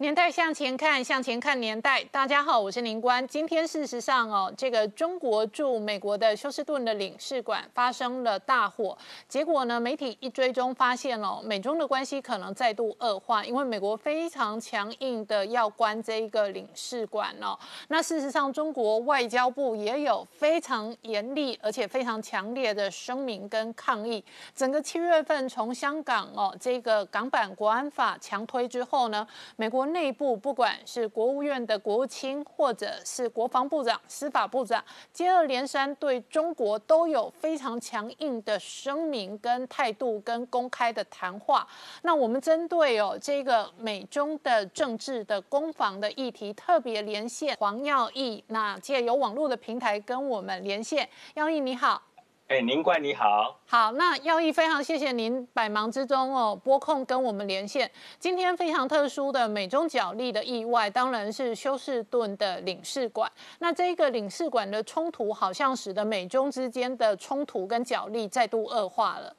[0.00, 2.04] 年代向前看，向前看年代。
[2.04, 3.26] 大家好，我是林官。
[3.26, 17.58] 今天事实上哦，这个中国驻美国的休斯顿的领事馆发生了大火，结果呢，媒体一追踪发现哦，美中的关系可能再度恶化，因为美国非常强硬的要关这一个领事馆哦。
[17.88, 24.24] 那事实上，中国外交部也有非常严厉而且非常强烈的声明跟抗议。
[24.54, 29.26] 整个七月份从香港哦这个港版国安法强推之后呢，
[29.56, 29.87] 美国。
[29.92, 41.66] 内部不管是国务院的国务卿，或者是国防部长、司法部长，接二连三对中国都有非常强硬的声明、跟态度、跟公开的谈话。
[42.02, 51.08] 那我们针对哦这个美中的政治的攻防的议题，特别连线黄耀义，那借由网络的平台跟我们连线。
[51.34, 52.07] 耀义你好。
[52.48, 57.90] 哎，宁冠你好，好，那耀义非常谢谢您百忙之中哦拨空跟我们连线。
[58.18, 63.30] 今天非常特殊的美中角力的意外，当然是休士顿的领事馆。
[63.58, 69.36] 那这个领事馆的冲突，好像使得美中之间的冲突跟角力再度恶化了。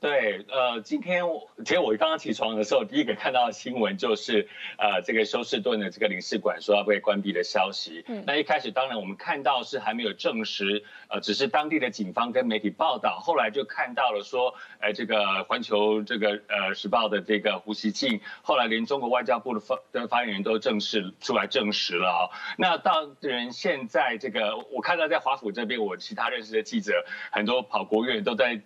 [0.00, 1.22] 对，呃，今天
[1.62, 4.48] 其实我刚刚起床的时候，第一个看到的新闻就是，
[4.78, 8.02] 呃，这个休斯顿的这个领事馆说要被关闭的消息。
[8.08, 22.20] 嗯，那一开始当然我们看到是还没有证实，呃，只是当地的警方跟媒体报道，后来就看到了说，呃，这个环球这个呃时报的这个胡锡进，后来连中国外交部的发的发言人都正式出来证实了啊。
[22.56, 28.62] 那当然现在这个，我看到在华府这边，我其他认识的记者很多跑国院都在。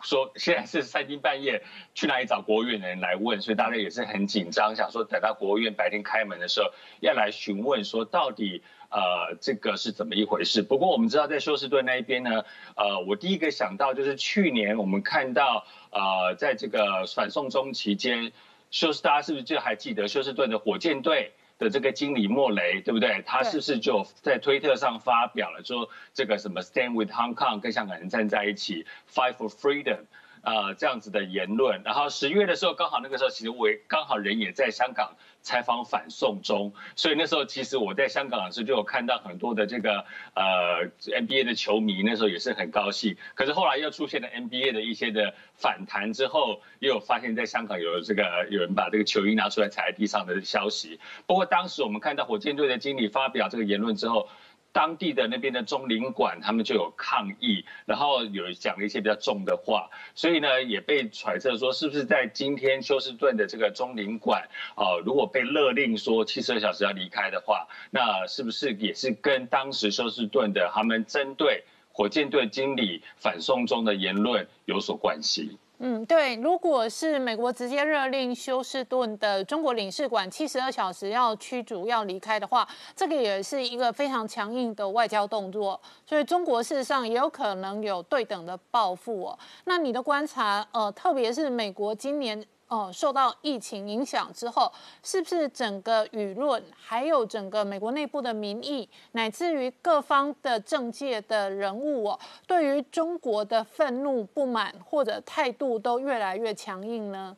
[0.00, 1.62] 说现在是三更半夜，
[1.94, 6.70] 去哪里找国务院的人来问，所以大家也是很紧张，想说等到国务院白天开门的时候，
[7.00, 10.62] 要来询问说到底呃这个是怎么一回事。
[10.62, 12.44] 不过我们知道在休斯顿那一边呢，
[12.76, 18.32] 呃我第一个想到就是去年我们看到呃在这个反送中期间，
[18.70, 21.32] 休斯大家是不是就还记得休斯顿的火箭队？
[21.62, 23.22] 的这个经理莫雷，对不对？
[23.24, 30.00] 他是不是就在推特上发表了说这个什么 Stand with Hong Kong，跟香港人站在一起，Fight for Freedom。
[30.42, 40.04] 呃，这样子的言论，然后十月的时候，刚好那个时候，其实我刚好人也在香港采访反送中，所以那时候其实我在香港的时候就有看到很多的这个
[40.34, 43.16] 呃 NBA 的球迷，那时候也是很高兴。
[43.34, 50.98] 可是后来又出现了 NBA 的一些的反弹之后，又有发现在香港有这个有人把这个球衣拿出来踩在地上的消息。
[51.26, 54.28] 不过当时我们看到火箭队的经理发表这个言论之后。
[54.72, 75.58] 当地的那边的中领馆，他们就有抗议，然后有讲了一些比较重的话，所以呢，也被揣测说，是不是在今天休斯顿的这个中领馆，啊，如果被勒令说七十二小时要离开的话，那是不是也是跟当时休斯顿的他们针对火箭队经理反送中的言论有所关系？
[75.78, 89.38] 嗯，对，如果是美国直接勒令休斯顿的中国领事馆七十二小时要驱逐要离开的话，这个也是一个非常强硬的外交动作，所以中国事实上也有可能有对等的报复哦。
[89.64, 92.44] 那你的观察，呃，特别是美国今年。
[92.72, 94.72] 哦，受到疫情影响之后，
[95.02, 107.36] 是不是整个舆论，还有整个美国内部的民意，乃至于各方的政界的人物哦，对于中国的愤怒、不满或者态度都越来越强硬呢？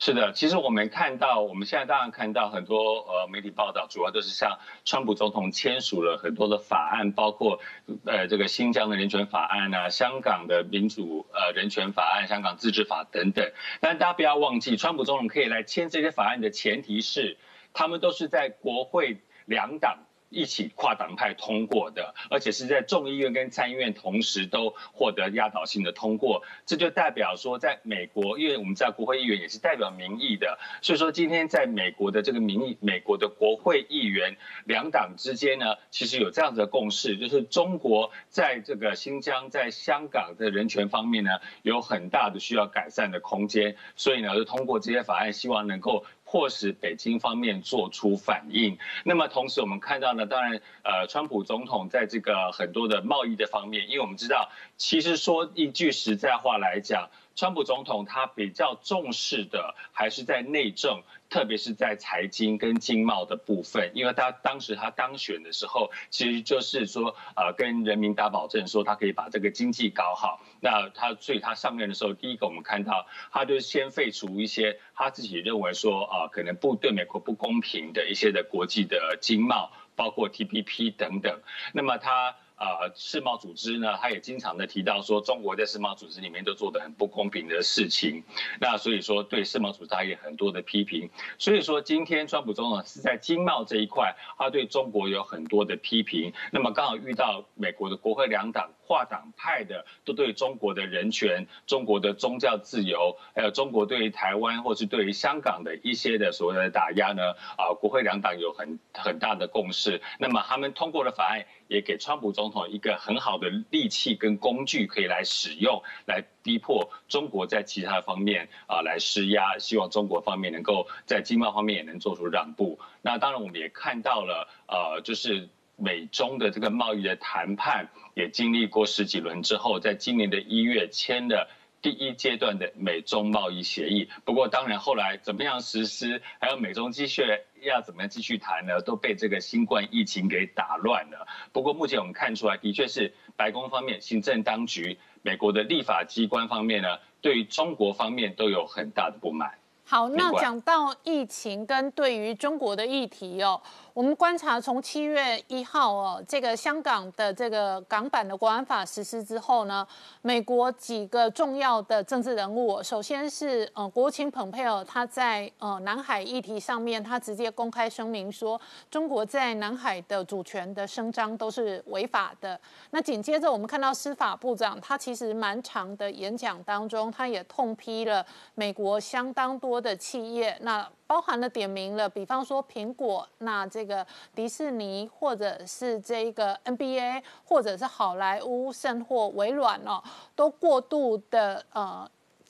[0.00, 7.58] 是的，其实我们看到，我们现在当然看到很多呃媒体报道，主要都是像川普总统签署了很多的法案，包括
[8.06, 13.50] 呃这个新疆的人权法案啊，香港的民主呃人权法案、香港自治法等等。
[13.80, 17.36] 但大家不要忘记，川普总统可以来签这些法案的前提是，
[17.72, 19.98] 他们都是在国会两党。
[20.30, 41.30] 一起跨党派通过的，而且是在众议院跟参议院同时都获得压倒性的通过，这就代表说，在美国，因为我们知道国会议员也是代表民意的，所以说今天在美国的这个民意，美国的国会议员两党之间呢，其实有这样子的共识，就是中国在这个新疆、在香港的人权方面呢，
[41.62, 46.04] 有很大的需要改善的空间，所以呢，就通过这些法案，希望能够。
[46.30, 48.76] 迫使北京方面做出反应。
[49.02, 57.08] 那么同时，我们看到呢，当然，呃，川普总统在这个很多的贸易的方面，因为我们知道，其实说一句实在话来讲。
[57.38, 70.40] 川普总统他比较重视的还是在内政，特别是在财经跟经贸的部分，因为他当时他当选的时候，其实就是说，呃，跟人民打保证说他可以把这个经济搞好。
[70.60, 81.40] 那他所以他上任的时候，第一个我们看到，他就先废除一些他自己认为说啊，可能不对美国不公平的一些的国际的经贸，包括 T P P 等等。
[81.72, 82.34] 那么他。
[82.58, 88.22] 啊世贸组织呢，他也经常的提到说，中国在世贸组织里面都做的很不公平的事情。
[88.60, 91.08] 那所以说对世贸组织他也很多的批评。
[91.38, 96.32] 所以说今天川普总统是在经贸这一块，他对中国有很多的批评。
[96.52, 110.00] 那么刚好遇到美国的国会两党跨党派的都对中国的人权、中国的宗教自由，还有中国对于台湾或是对于香港的一些的所谓的打压呢，啊，国会两党有很很大的共识。
[110.18, 122.78] 那么他们通过的法案也给川普总统一个很好的利器跟工具可以来使用，来逼迫中国在其他方面啊来施压，希望中国方面能够在经贸方面也能做出让步。
[123.02, 131.48] 那当然我们也看到了，呃，就是美中的这个贸易的谈判也经历过十几轮之后，在今年的一月签的。
[131.80, 137.22] 第一阶段的美中贸易协议，不过当然后来怎么样实施，还有美中继续
[137.62, 141.28] 要怎么样继续谈呢，都被这个新冠疫情给打乱了。
[141.52, 149.52] 不过目前我们看出来，的确是白宫方面、行政当局、美国的立法机关方面呢，对于中国方面都有很大的不满。
[149.90, 153.58] 好，那讲到疫情跟对于中国的议题哦。
[153.94, 159.84] 我们观察，从七月一号哦，这个香港的这个港版的国安法实施之后呢，
[160.20, 172.60] 美国几个重要的政治人物，首先是呃国务卿蓬佩尔，他在呃南海议题上面，他直接公开声明说，中国在南海的主权的声张都是违法的。
[172.90, 178.24] 那紧接着我们看到司法部长，他其实蛮长的演讲当中，他也痛批了
[178.54, 180.88] 美国相当多的企业，那。
[181.08, 190.02] 包含了点名了，比方说苹果，那这个迪士尼，或者是这个 NBA，或者是好莱坞，甚或微软哦，
[190.36, 192.06] 都过度的呃。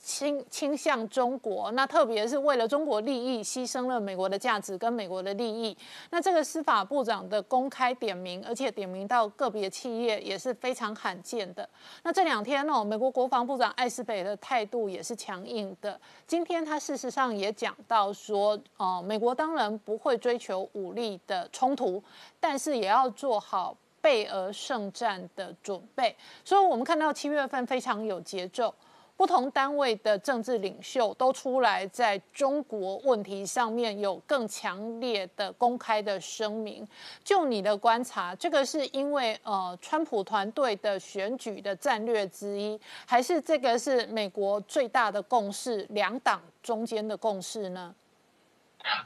[0.09, 5.77] 倾倾向中国，那特别是为了中国利益，牺牲了美国的价值跟美国的利益。
[6.09, 11.69] 那这个司法部长的公开点名，而且点名到个别企业，也是非常罕见的。
[12.03, 16.01] 那这两天哦，美国国防部长艾斯培的态度也是强硬的。
[16.27, 22.03] 今天他事实上也讲到说，哦，美国当然不会追求武力的冲突，
[22.41, 26.17] 但是也要做好备而胜战的准备。
[26.43, 28.75] 所以我们看到七月份非常有节奏。
[29.19, 36.87] 不同单位的政治领袖都出来，在中国问题上面有更强烈的公开的声明。
[37.25, 47.93] 就你的观察，这个是因为呃，川普团队的选举的战略之一，还是这个是美国最大的共识，两党中间的共识呢？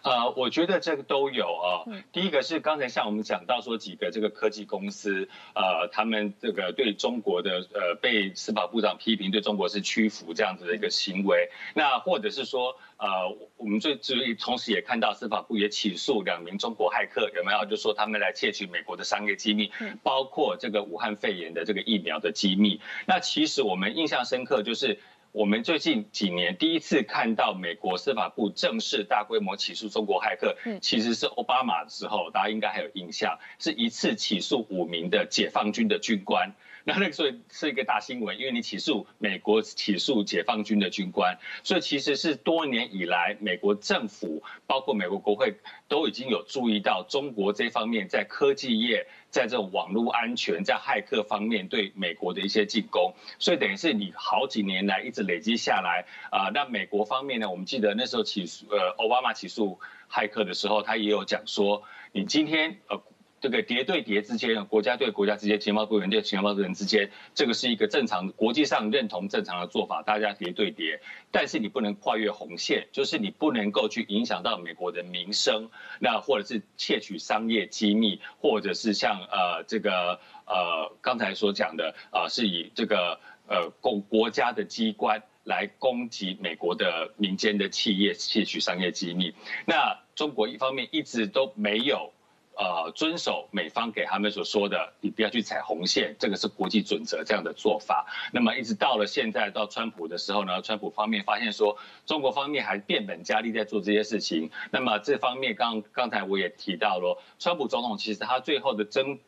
[0.02, 1.68] 呃，我觉得这个都有啊。
[2.12, 11.50] 第一个是刚才像我们讲到说几个这个科技公司，呃，他们这个对中国的呃被司法部长批评，对中国是屈服这样子的一个行为。
[11.74, 13.08] 那或者是说，呃，
[13.56, 17.64] 我们最注意，同时也看到司法部也起诉两名中国骇客，有没有？
[17.64, 19.70] 就说他们来窃取美国的商业机密，
[20.02, 22.80] 包括这个武汉肺炎的这个疫苗的机密。
[23.06, 24.98] 那其实我们印象深刻就是。
[25.32, 36.52] 我们最近几年第一次看到美国司法部正式大规模起诉中国骇客，其实是奥巴马的时候，大家应该还有印象，是一次起诉五名的解放军的军官。
[36.84, 45.54] 那那个时候是一个大新闻，因为你起诉美国起诉解放军的军官，所以其实是多年以来美国政府包括美国国会
[45.88, 56.50] 都已经有注意到中国这方面在科技业、在这种网络安全、在骇客方面对美国的一些进攻，所以等于是你好几年来一直累积下来啊。
[56.54, 63.02] 那美国方面呢，我们记得那时候起诉呃奥巴马起诉骇客的时候，他也有讲说，你今天呃。
[63.42, 71.00] 这个谍对谍之间，国家对国家之间，情报部门对情报部门之间，这个是一个正常国际上认同正常的做法，大家谍对叠。
[71.32, 75.68] 但是你不能跨越红线，就是你不能够去影响到美国的民生，
[75.98, 83.18] 那或者是窃取商业机密，或者是像呃这个呃刚才所讲的啊，是以这个
[83.48, 89.34] 呃共国家的机关来攻击美国的民间的企业，窃取商业机密。
[89.66, 92.12] 那中国一方面一直都没有。
[92.54, 98.06] 呃，遵守美方给他们所说的，你不要去踩红线，这个是国际准则这样的做法。
[98.32, 104.50] 那么一直到了现在，到川普的时候呢，川普方面发现说，中国方面还变本加厉在做这些事情。
[104.70, 109.18] 那么这方面刚刚才我也提到了，川普总统其实他最后的争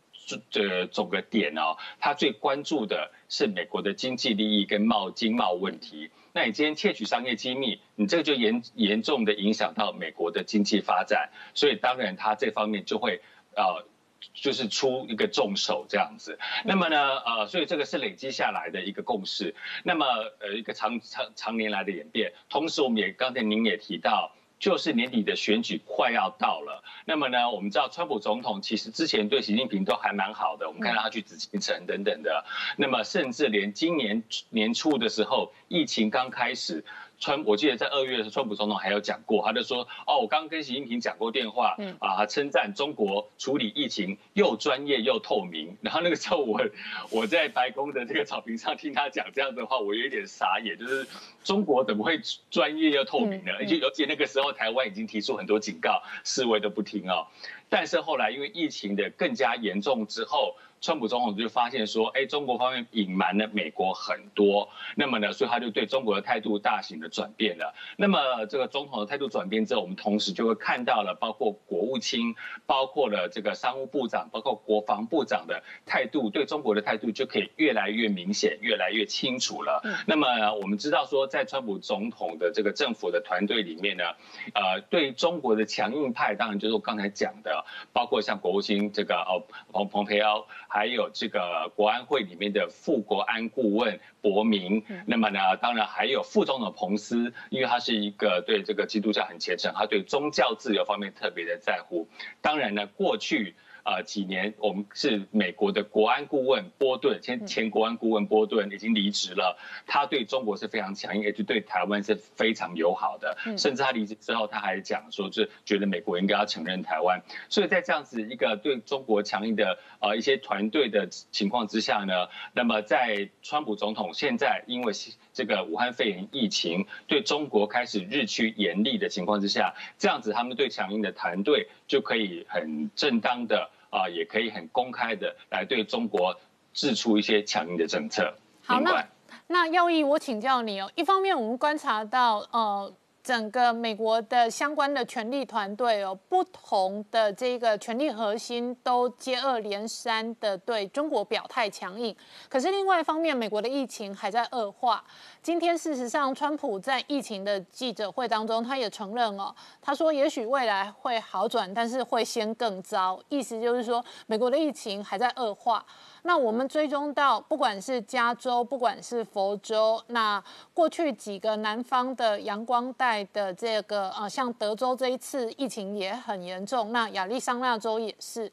[0.51, 6.11] 这总个点哦，他最关注的是美国的经济利益跟贸经贸问题。
[6.37, 13.21] 那你今天窃取商业机密，你这个就严严重的影响到美国的经济发展，所以当然他这方面就会
[13.55, 13.87] 呃，
[14.35, 16.37] 就是出一个重手这样子。
[16.65, 19.55] 那么呢，呃，所以这个是累积下来的一个共识。
[19.85, 20.05] 那么
[20.41, 24.35] 呃，一个长长长年来的演变，同时我们也刚才您也提到。
[24.65, 26.83] 就是年底的选举快要到了。
[27.05, 32.43] 那么呢，我们知道川普总统其实之前对习近平都还蛮好的，我们看到他去紫禁城等等的。
[32.79, 36.83] 那么甚至连今年年初的时候，疫情刚开始。
[37.25, 46.61] 川，我记得在二月的时候，川普总统还有讲过，他就说：“哦，我刚跟习近平讲过电话，啊，称赞中国处理疫情又专业又透明。”然后那个时候，我
[47.09, 51.07] 我在白宫的这个草坪上听他讲这样的话，我有一点傻眼，就是
[51.43, 53.53] 中国怎么会专业又透明呢？
[53.59, 57.27] 而且而且那个时候，台湾已经提出很多警告，示威都不听哦。
[57.71, 60.55] 但是后来因为疫情的更加严重之后。
[60.85, 67.75] 川普总统就发现说，哎，中国方面隐瞒了美国很多，那么呢，所以他就对中国的态度大型的转变了。
[67.97, 72.35] 那么这个总统的态度转变之后，我们同时就会看到了，包括国务卿，
[72.67, 79.81] 包括了这个商务部长，包括国防部长的态度，对中国的态度就可以越来越明显，越来越清楚了。
[80.07, 84.05] 那么我们知道说，在川普总统的这个政府的团队里面呢，
[84.53, 87.65] 呃，对中国的强硬派，当然就是我刚才讲的，
[87.95, 89.41] 包括像国务卿这个哦，
[89.73, 90.47] 蓬蓬佩奥。
[90.75, 102.09] 还有这个国安会里面的副国安顾问伯明，那么呢，当然还有副总统彭斯，因为他是一个对这个基督教很虔诚，他对宗教自由方面特别的在乎。
[102.41, 103.55] 当然呢，过去。
[103.85, 109.59] 啊，几年我们是美国的国安顾问波顿，前前国安顾问波顿已经离职了。
[109.87, 113.37] 他对中国是非常强硬，而且对台湾是非常友好的。
[113.59, 117.23] 甚至他离职之后，他还讲说，是觉得美国应该要承认台湾。
[117.51, 124.95] 所以在这样子一个对中国强硬的呃一些团队的情况之下呢，那么在川普总统现在因为
[125.35, 133.69] 这个武汉肺炎疫情对中国开始日趋严厉的情况之下，这样子他们对强硬的团队就可以很正当的。
[133.95, 136.37] 啊，也可以很公开的来对中国
[136.73, 138.35] 制出一些强硬的政策。
[138.65, 139.07] 好，那
[139.47, 140.91] 那耀义，我请教你哦。
[140.97, 142.93] 一方面，我们观察到，呃。
[143.25, 152.15] 整个美国的相关的权力团队哦，不同的这个权力核心都接二连三的对中国表态强硬。
[152.51, 155.03] 可是另外一方面，美国的疫情还在恶化。
[155.43, 163.19] 今天事实上，川普在疫情的记者会当中，他也承认哦，他说也许未来会好转，但是会先更糟。
[163.31, 165.83] 意思就是说，美国的疫情还在恶化。
[166.27, 178.51] 那我们追踪到，不管是加州，不管是佛州，那过去几个南方的阳光带的这个呃，像德州这一次疫情也很严重，那亚利桑那州也是。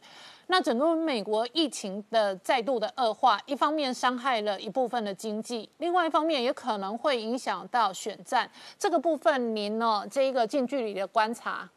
[0.47, 9.55] 那整个美国疫情的再度的恶化，一方面伤害了一部分的经济，另外一方面也可能会影响到选战这个部分。
[9.55, 11.69] 您呢，这一个近距离的观察？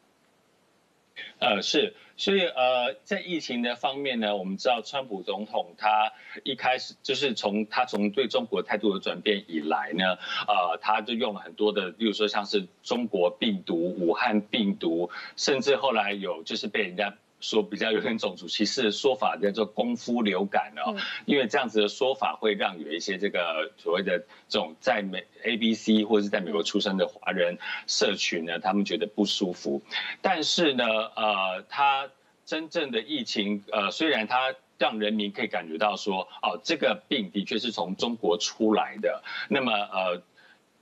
[1.39, 6.11] 呃，是，所以呃，在疫情的方面呢，我们知道川普总统他
[6.43, 10.17] 一开始就是从他从对中国态度的转变以来呢，
[10.47, 17.15] 呃，他就用了很多的，比如说像是中国病毒、武汉病毒，甚至后来有就是被人家。
[17.45, 24.17] 说比较有点种族歧视的说法叫做“功夫流感”哦，因为这样子的说法会让有一些这个所谓的
[24.49, 29.81] 这种在美 A B C 或者是在美国出生的华人社群呢，他们觉得不舒服。
[30.21, 30.85] 但是呢，
[31.15, 32.09] 呃，他
[32.45, 40.21] 真正的疫情，呃，虽然他让人民可以感觉到说，哦，这个病的确是从中国出来的，那么呃。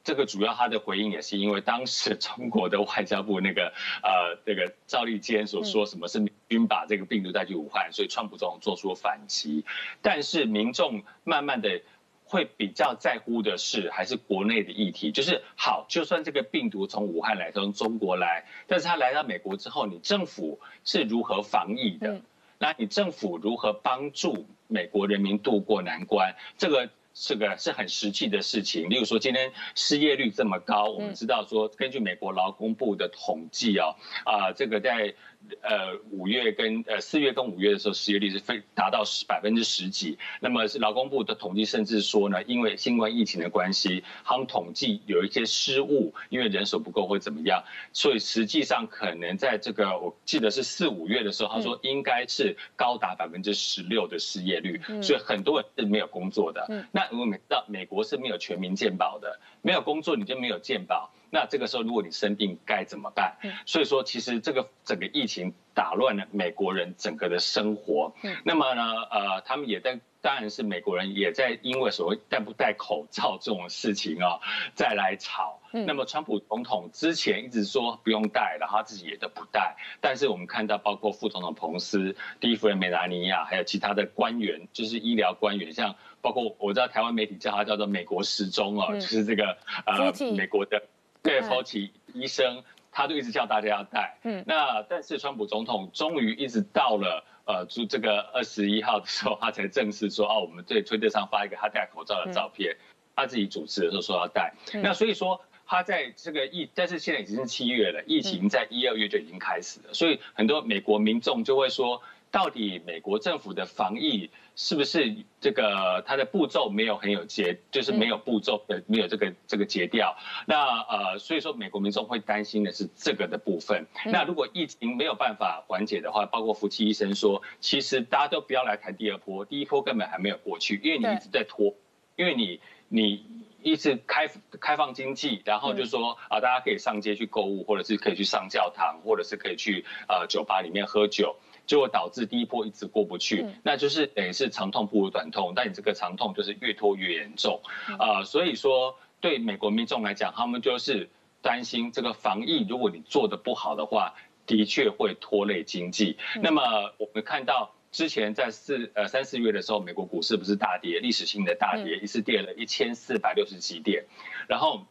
[0.03, 9.63] 这个主要他的回应也是因为当时 中国的外交部那个呃这个赵立坚所说什么是美军把这个病毒带去武汉，所以川普总统做出了反击。
[10.01, 11.81] 但是民众慢慢的
[12.25, 22.21] 会比较在乎的是还是国内的议题，就是好，就算这个病毒从武汉来，从中国来，但是他来到美国之后，你政府是如何防疫的？
[22.59, 26.35] 那你政府如何帮助美国人民渡过难关？
[26.57, 26.89] 这个。
[27.13, 35.13] 这个是很实际的事情，例如说今天失业率这么高，我们知道说根据美国劳工部的统计哦，啊，这个在。
[35.61, 40.17] 呃，五月跟呃四月跟五月的时候，失业率是非达到十百分之十几。
[40.39, 56.65] 那么是劳工部的统计，甚至说呢，因为新冠疫情的关系，他们统计有一些失误，因为人手不够或怎么样，所以实际上可能在这个我记得是四五月的时候，他说应该是高达百分之十六的失业率，所以很多人是没有工作的。
[56.91, 61.11] 那我们知道美国是没有全民健保的，没有工作你就没有健保。
[61.33, 63.35] 那这个时候，如果你生病该怎么办？
[63.65, 68.13] 所以说，其实这个整个疫情打乱了美国人整个的生活。
[68.45, 74.39] 那么呢，呃，他们也在，当然是美国人也在因为所谓戴不戴口罩这种事情啊，
[74.75, 75.59] 再来吵。
[75.71, 79.75] 那么，川普总统之前一直说不用戴，然后他自己也都不戴。
[79.99, 90.83] 但是我们看到，包括副总统彭斯、第一夫人梅拉尼亚，还有其他的官员，就是医疗官员，像包括我知道台湾媒体叫他叫做“美国时钟”哦，就是这个呃美国的。
[91.23, 92.61] 对，佛奇医生
[92.91, 94.17] 他就一直叫大家要戴。
[94.23, 102.75] 嗯，那但是川普总统终于一直到了呃，就这个二十一号的时候，他才正式说哦，我们对推特上发一个他戴口罩的照片，
[103.15, 104.53] 他自己主持的时候说要戴。
[104.73, 112.01] 那所以说他在这个疫，但是现在已经是七月了，疫情在一二月就已经开始了，所以很多美国民众就会说。
[112.33, 120.17] 到底美国政府的防疫是不是这个它的步骤没有很有节，就是没有步骤的没有这个这个节调？
[120.47, 123.85] 那呃，所以说美国民众会担心的是这个的部分。
[124.07, 131.75] 那如果疫情没有办法缓解的话，包括福奇医生说，其实大家都不要来谈第二波，第一波根本还没有过去，因为你一直在拖，
[132.15, 132.59] 因为你
[132.89, 133.27] 你
[133.61, 134.27] 一直开
[134.59, 141.35] 开放经济，然后就说啊，大家可以上街去购物，或者是可以去上教堂，或者是可以去呃酒吧里面喝酒。
[141.65, 147.61] 就会导致第一波一直过不去，那就是等于是长痛不如短痛，但你这个长痛就是越拖越严重，
[147.97, 151.09] 啊，所以说对美国民众来讲，他们就是
[151.41, 154.13] 担心这个防疫，如果你做的不好的话，
[154.45, 156.17] 的确会拖累经济。
[156.41, 156.61] 那么
[156.97, 164.03] 我们看到之前在四呃三四月的时候，美国股市不是大跌，历史性的大跌，一次跌了一千四百六十几点，
[164.49, 164.85] 然后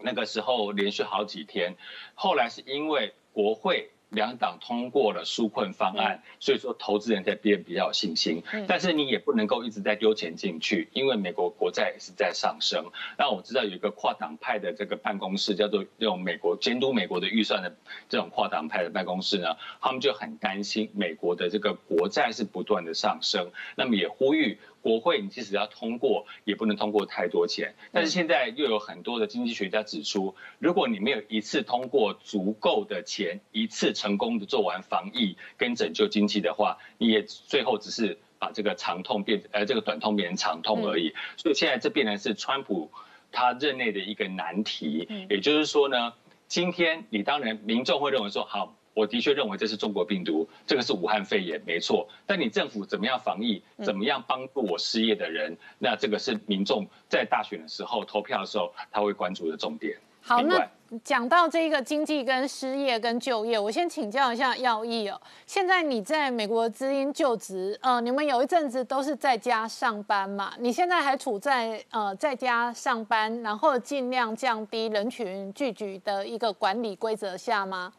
[0.00, 1.76] 那个时候连续好几天，
[2.14, 3.90] 后来是因为国会。
[4.10, 8.42] 两党通过了纾困方案，所以说投资人在变比较有信心。
[8.68, 12.84] 但是你也不能够一直在丢钱进去，因为美国国债也是在上升。
[13.18, 17.76] 那我知道有一个跨党派的这个办公室，叫做这种美国监督美国的预算的
[18.08, 24.58] 这种跨党派的办公室呢，他们就很担心美国的这个国债是不断的上升，那么也呼吁。
[24.82, 27.74] 国会，你即使要通过，也不能通过太多钱。
[27.92, 41.14] 但是现在又有很多的经济学家指出，如果你没有一次通过足够的钱，一次成功的做完防疫跟拯救经济的话，你也最后只是把这个长痛变，呃，这个短痛变成长痛而已。
[41.36, 42.90] 所以现在这变成是川普
[43.32, 45.06] 他任内的一个难题。
[45.28, 46.14] 也就是说呢，
[46.48, 48.74] 今天你当然民众会认为说好。
[48.94, 52.08] 我的确认为这是中国病毒，这个是武汉肺炎，没错。
[52.26, 59.96] 但你政府怎么样防疫，怎么样帮助我失业的人，那这个是民众在大选的时候投票的时候他会关注的重点。
[60.22, 60.68] 好，那
[61.02, 65.18] 讲到这个经济跟失业跟就业，我先请教一下耀义哦。
[65.46, 70.52] 现在你在美国资音就职，呃，你们有一阵子都是在家上班嘛？
[70.58, 77.90] 你现在还处在呃在家上班，然后尽量降低人群聚集的一个管理规则下吗？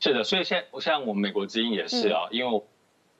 [0.00, 2.62] 是的，所以现在像我们美国之音也是啊，因为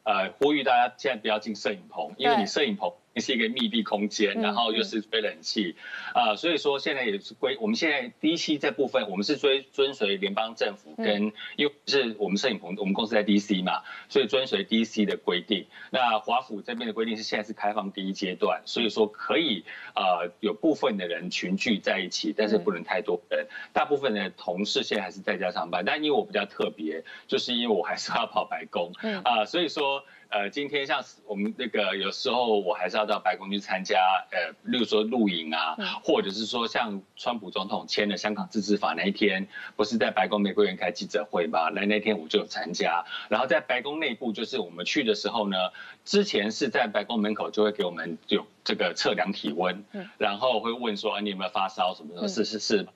[0.05, 2.93] 呃呼吁大家现在不要进摄影棚，因为你摄影棚。
[3.21, 5.77] 是一个密闭空间，然后又是吹冷气，
[6.15, 15.67] 啊，所以说现在也是规，我们现在 DC 这部分，我们是追遵随联邦政府跟，因为是我们摄影棚，我们公司在 DC 嘛，所以遵随 DC 的规定。
[15.91, 23.47] 那华府这边的规定是现在是开放第一阶段，所以说可以呃有部分的人群聚在一起，但是不能太多人。
[23.73, 28.93] 大部分的同事现在还是在家上班，但因为我比较特别，就是因为我还是要跑白宫，
[29.25, 30.05] 啊，所以说。
[30.31, 33.97] 呃，今天像我们那个有时候我还是要到白宫去参加，
[34.31, 41.71] 呃，例如说露营啊，或者是说像川普总统签了香港自治法那一天，不是在白宫玫瑰园开记者会吗？
[41.71, 43.05] 那那天我就有参加。
[43.31, 45.57] 然后在白宫内部，就是我们去的时候呢，
[46.05, 49.83] 之前是在白宫门口就会给我们有这个测量体温，
[50.19, 52.87] 然后会问说你有没有发烧什么的，是是是。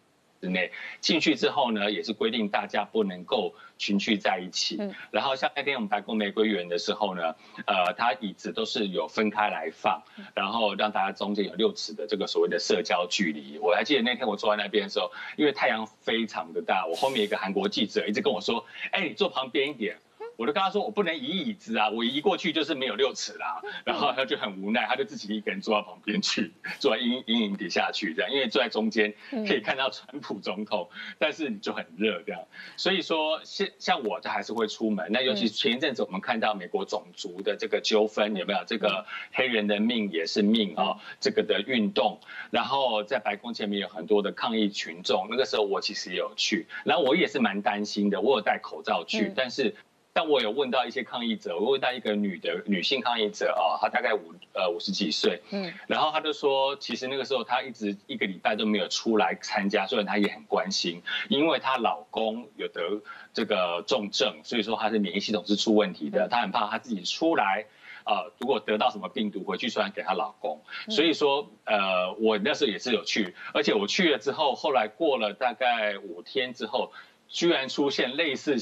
[0.43, 4.77] 之内进去之后呢，也是规定大家不能够群聚在一起。
[4.81, 10.03] 嗯，然后像那天我们白宫玫瑰园的时候呢，呃，它椅子都是有分开来放，
[10.35, 13.57] 然后让大家中间有六尺的这个所谓的社交距离。
[13.61, 19.97] 我还记得那天我坐在那边的时候，因为太阳非常的大，我后面一个韩国记者一直跟我说：“哎，你坐旁边一点。”
[20.37, 23.61] 我就跟他说，我不能移椅子啊，我移过去就是没有六尺啦。
[23.85, 29.15] 然后他就很无奈，他就自己一个人坐到旁边去，坐在阴阴影底下去这样，因为坐在中间
[29.47, 32.41] 可以看到川普总统，但是你就很热这样。
[32.77, 35.07] 所以说，像像我这还是会出门。
[35.11, 38.59] 那尤其前一阵子我们看到美国种族的这个纠纷有没有？
[38.67, 42.19] 这个黑人的命也是命啊，这个的运动。
[42.51, 49.75] 然后在白宫前面有很多的抗议群众，那个时候我其实也有去，然后我也是蛮担心的，我有戴口罩去，但是。
[50.15, 63.01] 但我有问到一些抗议者，我问到一个女的女性抗议者啊，她大概五呃五十几岁，嗯，然后她就说，其实那个时候她一直一个礼拜都没有出来参加，虽然她也很关心，因为她老公有得
[63.33, 67.65] 这个重症，所以说她的免疫系统是出问题的，她很怕她自己出来，
[68.05, 76.93] 呃，如果得到什么病毒回去传染给她老公，所以说呃我那时候也是有去，而且我去了之后，后来过了大概五天之后。
[77.33, 78.57] 居然出现类似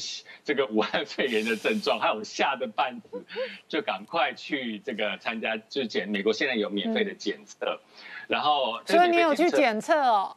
[0.44, 3.22] 这个武汉肺炎的症状，还有吓得半死，
[3.68, 7.80] 就赶快去这个参加，就检美国现在有免费的检测，
[8.28, 10.36] 然后所以你有去检测哦？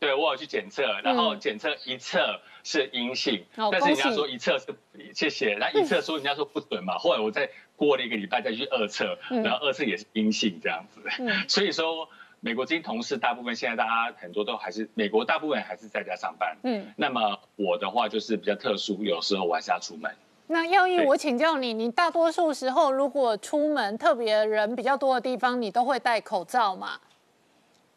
[0.00, 4.66] 对，我有去检测，然后检测一测，是阴性，但是人家说一测是
[5.12, 6.96] 谢谢，那一测说人家说不准嘛。
[6.96, 11.02] 后来我再过了一个礼拜再去二测，然后二测也是阴性这样子。
[11.48, 12.08] 所以说，
[12.40, 16.56] 美国这些同事大部分现在大家很多都还是美国大部分还是在家上班。
[16.62, 20.10] 嗯，那么我的话就是比较特殊，有时候我还是要出门。
[20.46, 26.98] 那耀义，我请教你，你大多数时候如果出门，特别人比较多的地方，你都会戴口罩吗？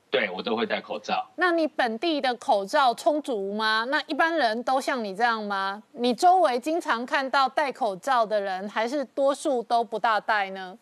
[0.10, 1.26] 对，我都会戴口罩。
[1.36, 3.86] 那你本地的口罩充足吗？
[3.88, 5.82] 那一般人都像你这样吗？
[5.94, 10.78] 你周围经常看到戴口罩的人，还是多数都不大戴呢？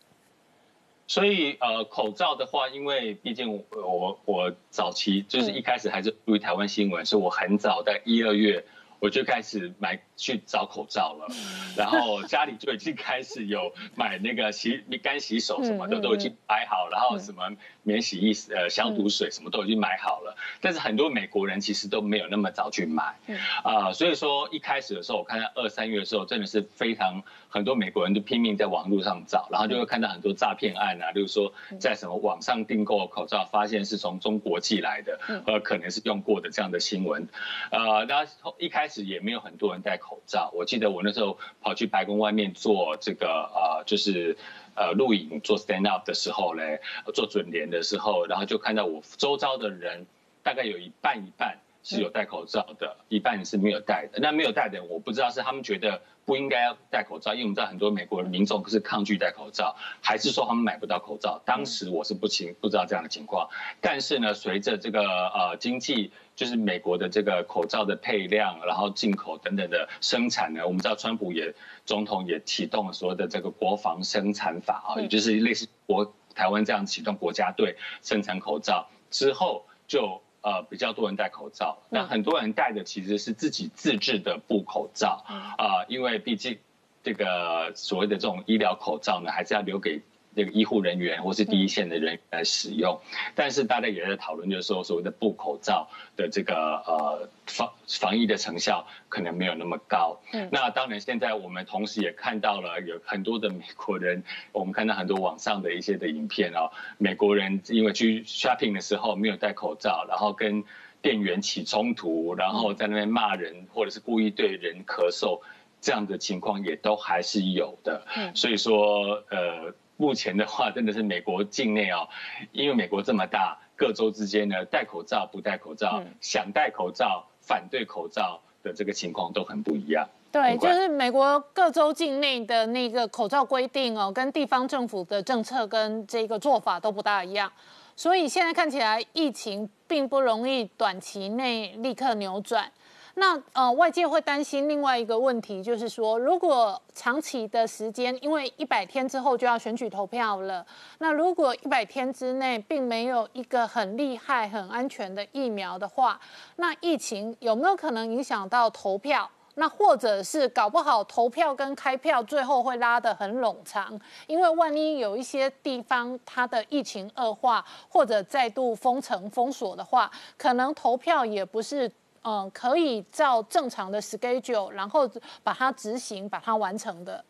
[1.10, 8.64] 所以，呃，口罩的话，因为毕竟我我早期就是一开始还是注意台湾新闻，是我很早在一二月。
[9.00, 11.26] 我就开始买去找口罩了，
[11.74, 17.50] 然后家里就已经开始有买那个洗干洗手什么的都已经买好，然后什么
[17.82, 20.36] 免洗衣呃消毒水什么都已经买好了。
[20.60, 23.18] 但是很多美国人其实都没有那么早去买，
[23.64, 37.26] 啊，所以说一开始的时候，我看到二三月的时候真的是非常很多美国人都拼命在网络上找，然后就会看到很多诈骗案啊，例如说在什么网上订购口罩，发现是从中国寄来的，呃，可能是用过的这样的新闻，
[37.70, 38.26] 呃，那
[38.58, 38.90] 一开。
[38.90, 40.50] 始也没有很多人戴口口罩。
[40.52, 44.36] 我记得我那时候跑去白宫外面做这个呃，就是
[44.74, 46.80] 呃录影做 stand up 的时候嘞，
[47.14, 50.04] 做准联的时候，然后就看到我周遭的人
[50.42, 54.18] 大概有一半一半是有戴口罩的，一半是没有戴的。
[54.20, 56.02] 那没有戴的，我不知道是他们觉得。
[56.30, 61.42] 不应该要戴口罩，因为我们知道很多美国民众不是抗拒戴口罩，还是说他们买不到口罩？
[61.44, 63.48] 当时我是不清不知道这样的情况。
[63.80, 71.52] 但是呢，随着这个呃经济，就是美国的这个口罩的配量，然后进口等等的生产呢，我们知道川普也
[71.84, 80.22] 总统也启动了所谓的这个国防生产法啊，也就是类似国台湾这样启动国家队生产口罩之后就。
[80.42, 86.58] 呃，比较多人戴口罩，那很多人戴的其实是自己自制的布口罩，啊，因为毕竟
[87.02, 90.00] 这个所谓的这种医疗口罩呢，还是要留给。
[90.32, 93.00] 那个医护人员或是第一线的人来使用，
[93.34, 96.54] 但是大家也在讨论，就是说所谓的布口罩的这个
[96.86, 100.20] 呃防防疫的成效可能没有那么高。
[100.32, 110.62] 嗯，那当然现在我们同时也看到了有很多的美国人，我们看到很多网上的一些的影片哦，美国人因为去 shopping 的时候没有戴口罩，然后跟
[111.02, 115.40] 店员起冲突，然后在那边骂人或者是故意对人咳嗽，
[115.80, 118.06] 这样的情况也都还是有的。
[118.16, 119.74] 嗯，所以说呃。
[120.00, 122.08] 目前的话，真的是美国境内哦，
[122.52, 130.08] 因为美国这么大，各州之间呢，戴口罩不戴口罩，想戴口罩反对口罩的这个情况都很不一样。
[130.32, 137.52] 对，就是美国各州境内的那个口罩规定哦，跟地方政府的政策跟这个做法都不大一样，
[137.94, 142.72] 所以现在看起来疫情并不容易短期内立刻扭转。
[143.14, 150.64] 那呃，外界会担心另外一个问题，就是说，如果长期的时间，因为一百天之后就要选举投票了，
[150.98, 156.20] 那如果一百天之内并没有一个很厉害、很安全的疫苗的话，
[156.56, 159.28] 那疫情有没有可能影响到投票？
[159.56, 171.90] 那或者是搞不好投票跟开票最后会拉得很冗长，因为万一有一些地方它的疫情恶化，或者再度封城封锁的话，可能投票也不是。
[172.22, 175.10] 嗯，可以照正常的 schedule，然后
[175.42, 177.24] 把它执行，把它完成的。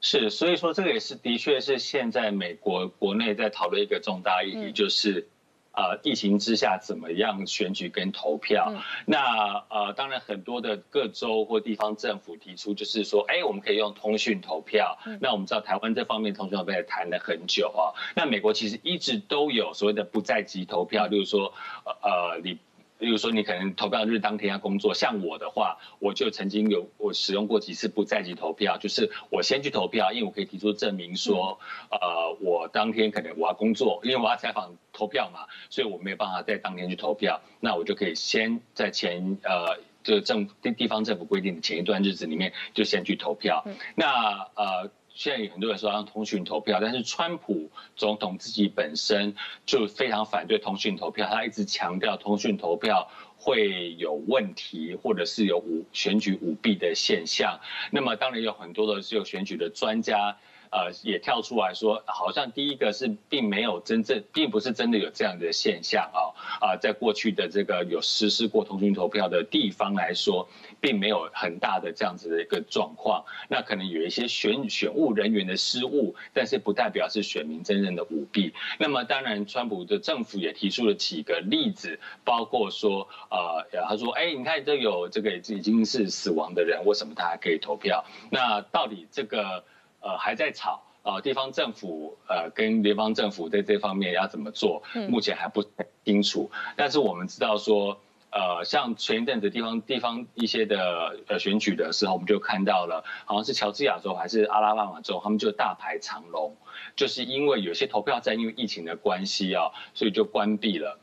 [0.00, 5.26] 是，所以说这个也是的确是现在美国国内在讨论一个重大议题，就是
[5.72, 8.72] 呃疫情之下怎么样选举跟投票。
[9.04, 14.96] 那呃当然很多的各州或地方政府提出就是说，哎我们可以用通讯投票。
[15.20, 17.92] 那我们知道台湾这方面通讯投票也谈了很久啊。
[18.14, 21.52] 那美国其实一直都有所谓的不在籍投票，就是说
[21.84, 22.58] 呃你。
[22.98, 31.58] 比如说，你可能投票日当天要工作，像我的话，我就曾经有我使用过几次不在籍投票，就是我先去投票，因为我可以提出证明说，
[31.90, 44.06] 呃，我当天可能我要工作，因为我要采访投票嘛，所以我没有办法在当天去投票，那我就可以先在前呃，这个政地地方政府规定的前一段日子里面就先去投票，那
[44.54, 44.90] 呃。
[45.16, 57.58] 现在有很多人说让通讯投票，但是川普总统自己本身就非常反对通讯投票，他一直强调通讯投票会有问题，或者是有舞选举舞弊的现象。
[57.90, 60.36] 那么当然有很多的是有选举的专家
[60.70, 66.20] 呃也跳出来说，好像第一个是并没有真正，并不是真的有这样的现象啊
[66.60, 70.46] 啊，在过去的这个有实施过通讯投票的地方来说，
[70.80, 73.24] 并没有很大的这样子的一个状况。
[73.48, 78.52] 那可能有一些选选务人员的失误，但是不代表是选民真正的舞弊。
[78.78, 88.04] 那么当然，川普的政府也提出了几个例子，包括说，呃，他说，哎，你看这有这个已经是死亡的人，为什么他还可以投票？
[88.30, 89.64] 那到底这个
[90.00, 91.20] 呃还在吵啊？
[91.20, 94.82] 地方政府呃跟联邦政府在这方面要怎么做？
[95.08, 95.64] 目前还不
[96.04, 96.50] 清楚。
[96.76, 98.00] 但是我们知道说。
[98.30, 106.56] 呃，像前一阵子地方地方一些的呃选举的时候，我们就看到了，好像是乔治亚州还是阿拉巴马州，他们就大排长龙，
[106.94, 110.98] 就是因为有些投票站因为疫情的关系啊，所以就关闭了。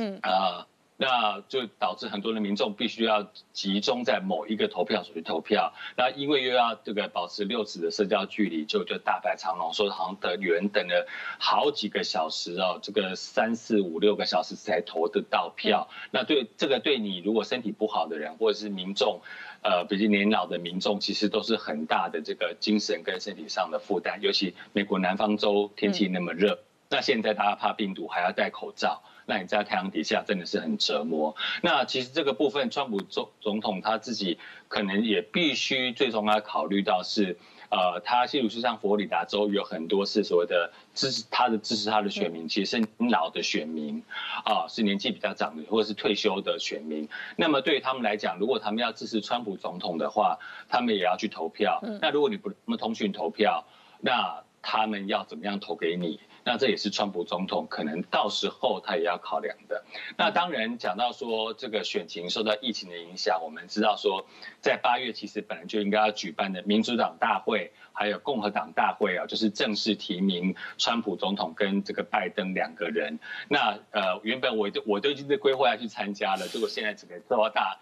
[0.00, 0.66] 嗯啊。
[0.96, 11.06] 那就导致很多的民众必须要集中在某一个投票所去投票，那因为又要这个保持六尺的社交距离，就就大排长龙，说好像等有人等了
[11.38, 15.88] 好几个小时哦，这个三四五六个小时才投得到票。
[16.12, 19.20] 那对这个对你如果身体不好的人或者是民众，
[19.62, 24.20] 呃，比较年老的民众，其实都是很大的这个精神跟身体上的负担。
[24.22, 29.02] 尤其美国南方州天气那么热，那现在大家怕病毒还要戴口罩。
[29.26, 31.34] 那你在太阳底下真的是很折磨。
[31.62, 37.38] 那其实这个部分，川普总总统他自己可能也必须最终要考虑到是，
[37.70, 44.02] 呃，他例如是像佛罗里达州有很多是所谓的支持他的支持他的选民，其实是老的选民，
[44.44, 47.08] 啊，是年纪比较长的或者是退休的选民。
[47.36, 51.80] 那么对于他们来讲，如果他们要支持川普总统的话，他们也要去投票。
[52.00, 53.64] 那如果你不那么通讯投票，
[54.00, 56.20] 那他们要怎么样投给你？
[56.44, 59.82] 那这也是川普总统可能到时候他也要考量的。
[60.16, 64.26] 那当然讲到说这个选情受到疫情的影响，我们知道说
[64.60, 73.18] 在八月其实本来就应该要举办的民主党大会，还有共和党大会啊，就是正式提名川普总统跟这个拜登两个人。
[73.48, 77.78] 那呃原本我都我都已经在规划要去参加了，结果现在整个都大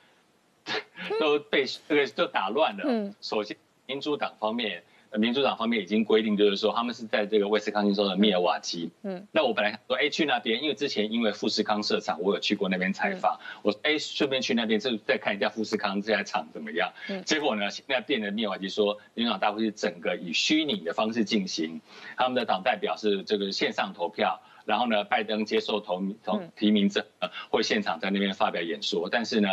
[1.19, 2.85] 都被这个都打乱了。
[2.87, 4.85] 嗯，首先民主党方面。
[5.19, 8.91] 民主党方面已经规定，就是说他们是在这个威斯康星州的密尔瓦基。
[9.03, 13.39] 嗯，那我本来想说，哎，去那边，因为之前因为富士康设厂，我有去过那边采访。
[13.63, 16.93] 我哎，顺便去那边，就再看一下富士康这家厂怎么样。
[17.09, 21.81] 嗯，结果呢，现在变的密尔瓦基说，民主党大会是整个以虚拟的方式进行，
[22.17, 27.05] 他们的党代表是这个线上投票，然后呢，拜登接受投投提名证，
[27.51, 29.49] 会现场在那边发表演说，但是呢，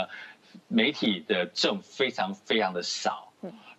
[0.68, 3.29] 媒体的证非常非常的少。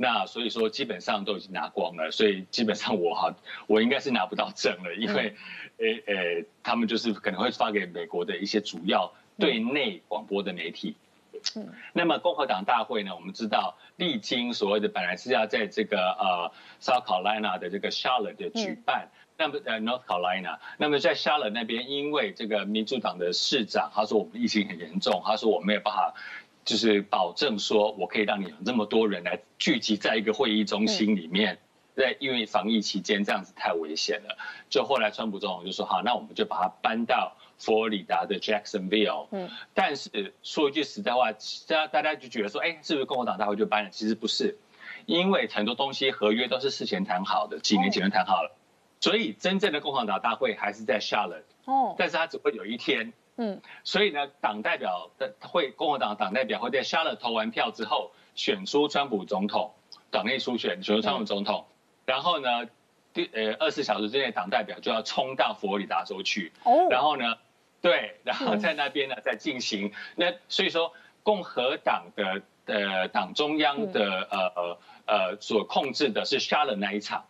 [0.02, 3.34] 那所以说基本上都已经拿光了，所以基本上我哈
[3.66, 5.36] 我应该是拿不到证了，因为
[5.76, 10.96] 诶诶他们就是可能会发给美国的一些主要对内广播的媒体。
[11.54, 26.14] 嗯，那么共和党大会呢，我们知道历经所谓的本来是要在这个呃 South Carolina 的这个 Charlotte 的举办，那么呃 North Carolina，那么在 Charlotte 那边，因为这个民主党的市长他说我们疫情很严重，他说我没有办法。
[26.64, 31.58] 就是保证说，我可以让你有那么多人来聚集在一个会议中心里面，
[31.96, 34.36] 在因为防疫期间这样子太危险了。
[34.68, 39.26] 就后来川普总统就说，好，那我们就把它搬到佛罗里达的 Jacksonville。
[39.32, 43.90] 嗯，但是说一句实在话，大家大家就觉得说，哎，是不是共和党大会就搬了？
[43.90, 44.58] 其实不是，
[45.06, 48.54] 因为很多东西合约都是事前谈好的，几年前就谈好了，
[49.00, 51.42] 所以真正的共和党大会还是在 Charlotte。
[51.64, 53.12] 哦，但是它只会有一天。
[53.42, 59.72] 嗯，所以呢，党代表的会共和党党代表会在下了投完票之后选出川普总统，
[60.10, 61.64] 党内初选选出川普总统，
[62.04, 62.68] 然后呢，
[63.14, 67.38] 第呃二十四小时之内党代表就要冲到佛罗里达州去，哦，然后呢，
[67.80, 77.24] 对，然后在那边呢再进行，那所以说共和党的呃党中央的呃呃呃所控制的是下了那一场，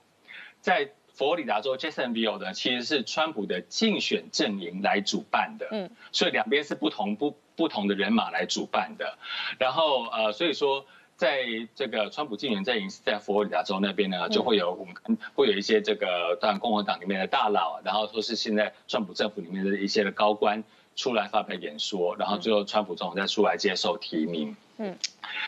[0.61, 0.91] 在。
[1.21, 9.19] 佛罗里达州 Jacksonville 呢，其实是川普的竞选阵营来主办的，嗯，所以两边是不同不不同的人马来主办的，
[9.59, 14.95] 然后呃，所以说在这个川普竞选阵营是在佛罗里达州那边呢，就会有我们
[15.35, 20.65] 会有一些这个当然共和党里面的大佬，然后说是现在川普政府里面的一些的高官
[20.97, 24.97] 出来发表演说，然后最后川普总统再出来接受提名，嗯，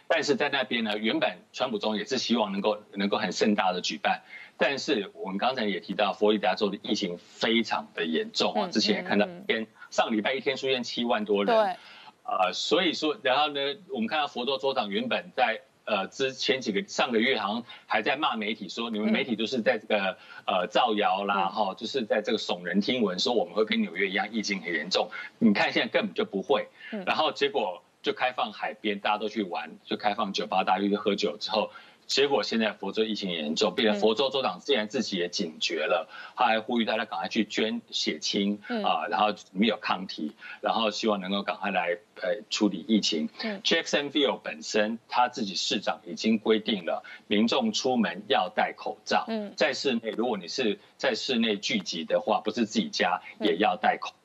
[0.07, 4.21] 但是在那边呢，原本川普总统也是希望能够能够很盛大的举办。
[4.57, 11.77] 但是我们刚才也提到，佛罗里达州的疫情非常的严重啊，之前也看到天上礼拜一天出现七万多人，对，
[12.23, 25.11] 呃，所以说，然后呢，我们看到佛州州长原本在呃之前几个上个月好像还在骂媒体说，你们媒体都是在这个呃造谣啦，哈，就是在这个耸人听闻，说我们会跟纽约一样疫情很严重，
[25.41, 26.69] 你看现在根本就不会，
[27.05, 31.71] 然后结果就开放海边，大家都去玩，就开放酒吧，大家去喝酒之后。
[32.13, 43.31] 结果现在佛州疫情严重，变成佛州州长竟然自己也警觉了，他还呼吁大家赶快去捐血清啊，然后里面有抗体，然后希望能够赶快来呃处理疫情。
[43.65, 54.17] Jacksonville 本身他自己市长已经规定了，民众出门要戴口罩，在室内如果你是在室内聚集的话，不是自己家也要戴口罩。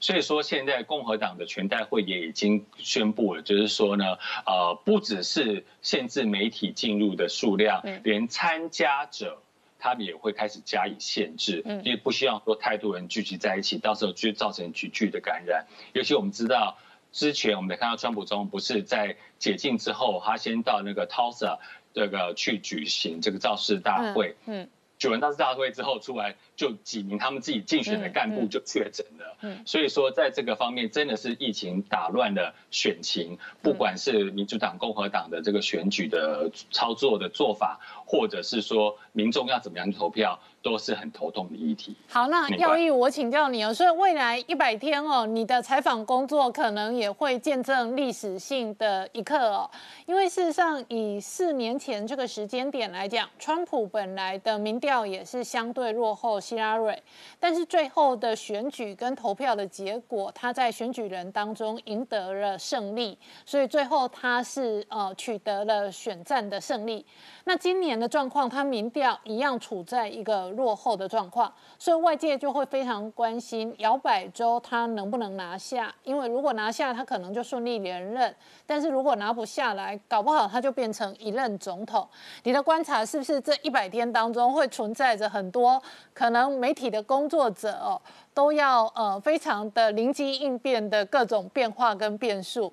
[0.00, 4.04] 所以说，现在共和党的全代会也已经宣布了，就是说呢，
[4.44, 9.42] 呃，不只是限制媒体进入的数量，连参加者
[9.78, 15.66] 他们也会开始加以限制，因为不希望说太多人聚集在一起，到时候就造成群聚的感染。
[15.92, 16.78] 尤其我们知道，
[17.12, 21.58] 之前我们看到川普中不是在解禁之后，他先到那个 Tulsa
[21.94, 26.36] 这个去举行这个造势大会，嗯，举完造势大会之后出来。
[26.56, 29.62] 就几名他们自己竞选的干部就确诊了，嗯。
[29.66, 41.94] 所以说在这个方面真的是疫情打乱了选情，不管是民主党、共和党的这个选举的操作的做法，或者是说民众要怎么样投票，都是很头痛的议题。
[42.08, 49.70] 好，那耀义，我请教你哦，所以未来一百天哦，你的采访工作可能也会见证历史性的一刻哦，
[50.06, 56.40] 因为事实上以四年前这个时间点来讲，川普本来的民调也是相对落后。
[56.40, 57.02] 希拉瑞，
[57.40, 67.04] 但是最后的选举跟投票的结果，他在选举人当中赢得了胜利，所以最后他是呃取得了选战的胜利。
[67.44, 78.28] 那今年的状况，他民调一样处在一个落后的状况，所以外界就会非常关心摇摆州他能不能拿下，因为如果拿下，他可能就顺利连任；
[78.66, 82.08] 但是如果拿不下来，搞不好他就变成一任总统。
[82.42, 85.80] 你的观察是不是这一百天当中会存在着很多
[86.12, 86.46] 可能？
[86.56, 88.00] 媒体的工作者哦，
[88.32, 92.72] 都要呃非常的灵机应变的各种变化跟变数。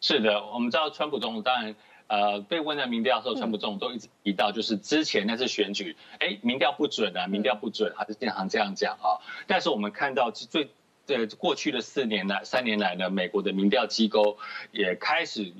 [0.00, 1.72] 是的，我们知道川普总统当然
[2.08, 9.22] 呃被问在民调的时候，川普总统都一直提到，就是之前那次选举，哎，民调不准啊，民调不准，还是经常这样讲啊。
[9.46, 10.70] 但是我们看到最
[11.06, 14.38] 呃过去的四年来、三年来呢，美国的民调机构
[14.72, 15.52] 也开始。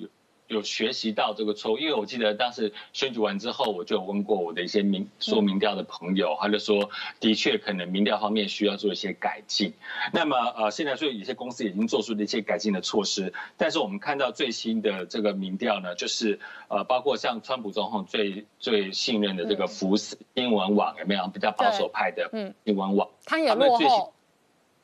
[0.49, 9.75] 有学习到这个错误，因为我记得当时选举完之后，我就有问过我的一些民做民调的朋友，他就说，的确可能民调方面需要做一些改进。
[10.13, 22.31] 那么呃，现在所以有些公司已经做出了一些改进的措施，但是我们看到最新的这个民调呢，就是呃，包括像川普总统最最信任的这个福斯新闻网有没有比较保守派的
[22.65, 24.15] 新闻网，他也落后。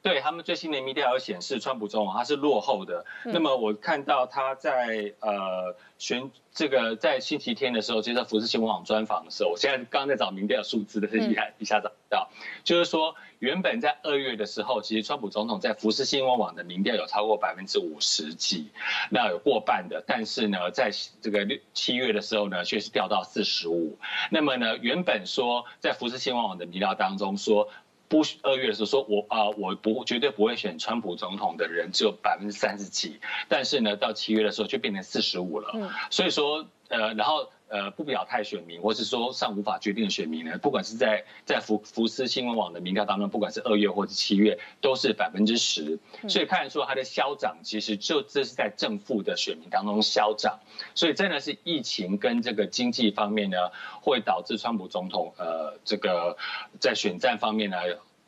[0.04, 3.06] 对他们最新的民调有显示，川普总统他是落后的。
[3.24, 12.28] 那么我看到他在呃选这个在星期天的时候接受福斯新闻网专访的时候，我现在刚刚在找民调数字的是一下一下找不到，
[12.64, 18.68] 就是说原本在二月的时候，其实川普总统在福斯新闻网的民调有超过百分之五十几，
[19.10, 20.04] 那有过半的。
[20.06, 20.90] 但是呢，在
[21.22, 23.96] 这个六七月的时候呢，却是掉到四十五。
[24.30, 27.70] 那么呢，原本说在福斯新闻网的民调当中说。
[28.08, 35.70] 不，二月的时候说，我啊，我不绝对不会选川普总统的人只有百分之三十几，但是呢，到七月的时候就变成四十五了。
[35.74, 45.98] 嗯，所以说，呃，然后呃，不表态选民，或是说尚无法决定的选民呢，不管是在在福福斯新闻网的民调当中，不管是二月或者七月，都是百分之十。
[46.29, 50.61] 所以看得出它的消长，其实就这是在正负的选民当中消长。
[50.94, 53.57] 所以真的是疫情跟这个经济方面呢，
[54.03, 56.37] 会导致川普总统呃这个
[56.79, 57.77] 在选战方面呢。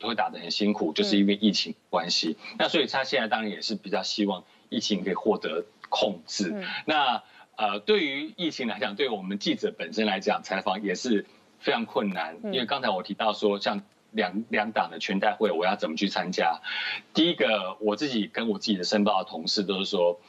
[0.03, 2.37] 会打得很辛苦，就是因为疫情关系。
[2.59, 6.55] 那所以他现在当然也是比较希望疫情可以获得控制。
[6.85, 7.22] 那
[7.56, 11.24] 呃，对于疫情来讲，对于我们记者本身来讲，采访也是
[11.58, 12.36] 非常困难。
[12.44, 16.60] 因为刚才我提到说，像两两党的全代会，我要怎么去参加？
[17.14, 20.20] 第一个，我自己跟我自己的申报的同事都是说，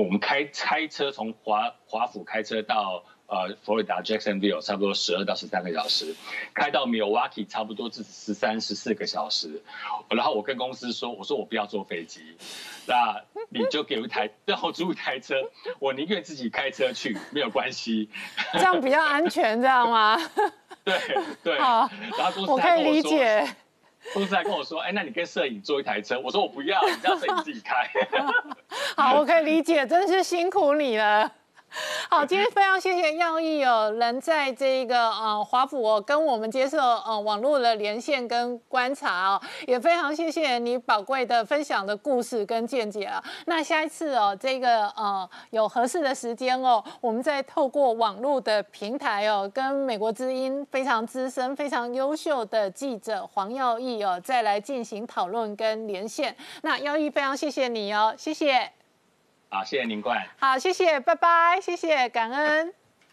[0.00, 3.02] 我们开开车从华华府开车到。
[3.28, 6.14] 呃，佛罗里达 Jacksonville 差不多十二到十三个小时，
[6.54, 9.60] 开到 Milwaukee 差不多是十三十四个小时。
[10.10, 12.36] 然后我跟公司说，我说我不要坐飞机，
[12.86, 15.34] 那你就给我一台，让我租一台车，
[15.80, 18.08] 我宁愿自己开车去，没有关系。
[18.52, 20.16] 这样比较安全，这样吗？
[20.86, 20.96] 对
[21.42, 21.58] 对。
[21.58, 23.44] 好，然后公司我可以理解。
[24.14, 27.90] 公司还跟我说，哎，那你跟摄影坐一台车，我说我不要，你让摄影自己开。
[28.96, 31.30] 好，我可以理解，真是辛苦你了。
[32.08, 43.22] 好，今天非常谢谢耀义哦，能在这个呃华府哦跟我们接受呃网络的连线跟观察哦，也非常谢谢你宝贵的分享的故事跟见解啊。
[43.46, 56.34] 那下一次哦，这个呃有合适的时间哦，我们再透过网络的平台哦，跟美国之音非常资深、非常优秀的记者黄耀义哦，再来进行讨论跟连线。
[56.62, 58.70] 那耀义非常谢谢你哦，谢谢。
[59.48, 60.26] 好，谢谢您，冠。
[60.38, 62.85] 好，谢谢，拜拜，谢谢，感恩。